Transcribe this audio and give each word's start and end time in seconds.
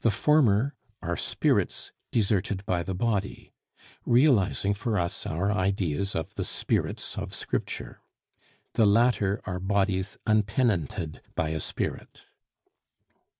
The 0.00 0.10
former 0.10 0.74
are 1.00 1.16
spirits 1.16 1.92
deserted 2.10 2.66
by 2.66 2.82
the 2.82 2.92
body, 2.92 3.52
realizing 4.04 4.74
for 4.74 4.98
us 4.98 5.26
our 5.28 5.52
ideas 5.52 6.16
of 6.16 6.34
the 6.34 6.42
spirits 6.42 7.16
of 7.16 7.32
Scripture; 7.32 8.00
the 8.72 8.84
latter 8.84 9.40
are 9.44 9.60
bodies 9.60 10.18
untenanted 10.26 11.22
by 11.36 11.50
a 11.50 11.60
spirit. 11.60 12.24